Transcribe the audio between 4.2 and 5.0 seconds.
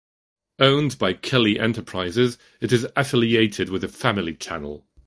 Channel.